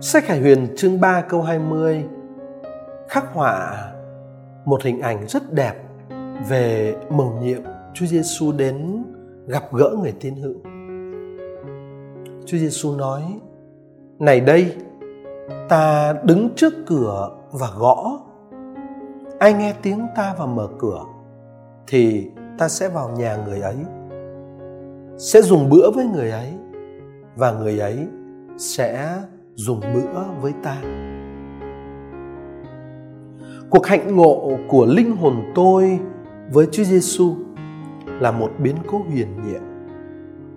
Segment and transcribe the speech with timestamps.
[0.00, 2.04] Sách Hải Huyền chương 3 câu 20
[3.08, 3.84] khắc họa
[4.64, 5.74] một hình ảnh rất đẹp
[6.48, 7.62] về mầu nhiệm
[7.94, 9.04] Chúa Giêsu đến
[9.46, 10.54] gặp gỡ người tín hữu.
[12.46, 13.22] Chúa Giêsu nói:
[14.18, 14.76] "Này đây,
[15.68, 18.20] ta đứng trước cửa và gõ.
[19.38, 21.04] Ai nghe tiếng ta và mở cửa
[21.86, 23.76] thì ta sẽ vào nhà người ấy,
[25.18, 26.52] sẽ dùng bữa với người ấy
[27.36, 28.06] và người ấy
[28.58, 29.18] sẽ
[29.58, 30.76] dùng bữa với ta.
[33.70, 35.98] Cuộc hạnh ngộ của linh hồn tôi
[36.52, 37.34] với Chúa Giêsu
[38.06, 39.62] là một biến cố huyền nhiệm,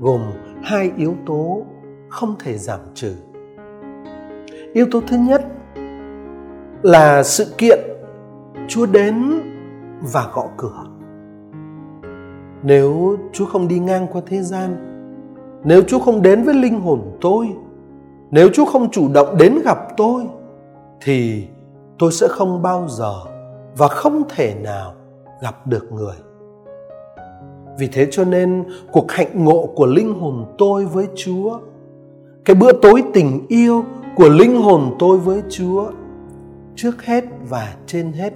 [0.00, 0.20] gồm
[0.62, 1.62] hai yếu tố
[2.08, 3.14] không thể giảm trừ.
[4.72, 5.44] Yếu tố thứ nhất
[6.82, 7.78] là sự kiện
[8.68, 9.40] chúa đến
[10.12, 10.84] và gõ cửa.
[12.62, 14.76] Nếu chúa không đi ngang qua thế gian,
[15.64, 17.48] nếu chúa không đến với linh hồn tôi
[18.30, 20.22] nếu Chúa không chủ động đến gặp tôi
[21.00, 21.44] thì
[21.98, 23.14] tôi sẽ không bao giờ
[23.76, 24.94] và không thể nào
[25.42, 26.16] gặp được người.
[27.78, 31.58] Vì thế cho nên cuộc hạnh ngộ của linh hồn tôi với Chúa,
[32.44, 33.84] cái bữa tối tình yêu
[34.16, 35.90] của linh hồn tôi với Chúa
[36.76, 38.32] trước hết và trên hết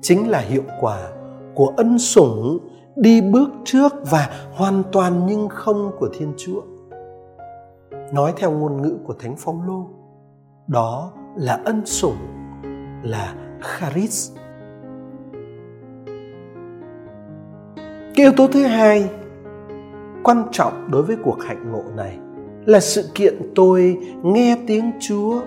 [0.00, 1.08] chính là hiệu quả
[1.54, 2.58] của ân sủng
[2.96, 6.60] đi bước trước và hoàn toàn nhưng không của Thiên Chúa
[8.12, 9.88] nói theo ngôn ngữ của thánh phong lô.
[10.66, 12.16] Đó là ân sủng,
[13.02, 13.34] là
[13.80, 14.32] charis.
[18.14, 19.10] Cái yếu tố thứ hai
[20.22, 22.18] quan trọng đối với cuộc hạnh ngộ này
[22.66, 25.40] là sự kiện tôi nghe tiếng chúa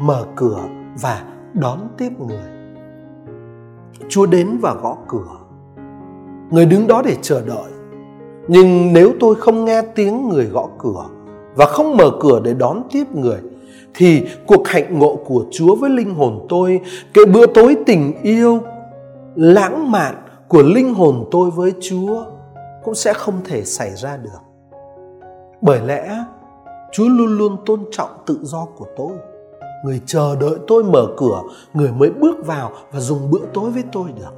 [0.00, 0.60] mở cửa
[1.02, 2.50] và đón tiếp người.
[4.08, 5.36] Chúa đến và gõ cửa.
[6.50, 7.72] Người đứng đó để chờ đợi.
[8.48, 11.04] Nhưng nếu tôi không nghe tiếng người gõ cửa
[11.56, 13.38] và không mở cửa để đón tiếp người
[13.94, 16.80] thì cuộc hạnh ngộ của Chúa với linh hồn tôi,
[17.14, 18.60] cái bữa tối tình yêu
[19.34, 20.14] lãng mạn
[20.48, 22.24] của linh hồn tôi với Chúa
[22.84, 24.40] cũng sẽ không thể xảy ra được.
[25.60, 26.24] Bởi lẽ
[26.92, 29.12] Chúa luôn luôn tôn trọng tự do của tôi.
[29.84, 31.42] Người chờ đợi tôi mở cửa,
[31.74, 34.34] người mới bước vào và dùng bữa tối với tôi được.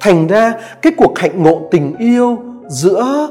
[0.00, 2.38] Thành ra cái cuộc hạnh ngộ tình yêu
[2.68, 3.28] giữa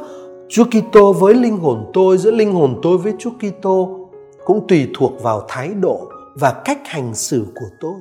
[0.49, 4.07] Chúa Kitô với linh hồn tôi giữa linh hồn tôi với Chúa Kitô
[4.45, 7.93] cũng tùy thuộc vào thái độ và cách hành xử của tôi.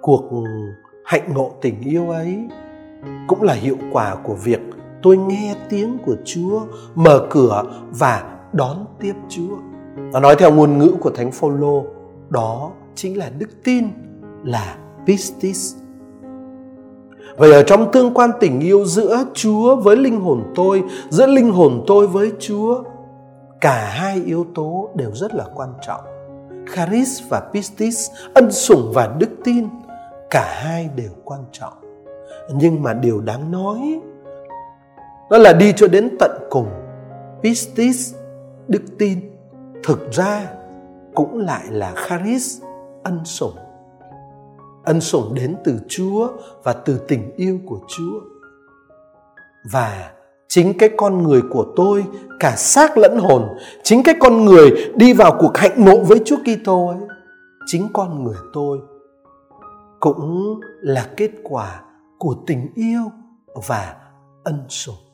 [0.00, 0.44] Cuộc
[1.04, 2.38] hạnh ngộ tình yêu ấy
[3.28, 4.60] cũng là hiệu quả của việc
[5.02, 6.60] tôi nghe tiếng của Chúa
[6.94, 9.56] mở cửa và đón tiếp Chúa.
[10.12, 11.84] Và nói theo ngôn ngữ của Thánh Phaolô,
[12.28, 13.88] đó chính là đức tin,
[14.44, 15.76] là pistis
[17.40, 21.52] Vậy ở trong tương quan tình yêu giữa Chúa với linh hồn tôi, giữa linh
[21.52, 22.82] hồn tôi với Chúa,
[23.60, 26.00] cả hai yếu tố đều rất là quan trọng.
[26.74, 29.68] Charis và pistis, ân sủng và đức tin,
[30.30, 31.72] cả hai đều quan trọng.
[32.54, 34.00] Nhưng mà điều đáng nói
[35.30, 36.66] đó là đi cho đến tận cùng.
[37.42, 38.14] Pistis,
[38.68, 39.18] đức tin,
[39.84, 40.46] thực ra
[41.14, 42.62] cũng lại là charis,
[43.02, 43.56] ân sủng
[44.90, 46.28] ân sủng đến từ Chúa
[46.62, 48.20] và từ tình yêu của Chúa.
[49.72, 50.12] Và
[50.48, 52.04] chính cái con người của tôi
[52.40, 53.48] cả xác lẫn hồn,
[53.82, 56.98] chính cái con người đi vào cuộc hạnh ngộ với Chúa Kitô ấy,
[57.66, 58.78] chính con người tôi
[60.00, 61.82] cũng là kết quả
[62.18, 63.02] của tình yêu
[63.68, 63.96] và
[64.44, 65.09] ân sủng.